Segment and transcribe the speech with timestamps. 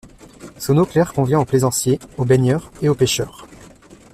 [0.57, 3.45] Son eau claire convient aux plaisanciers, aux baigneurs et aux pêcheurs.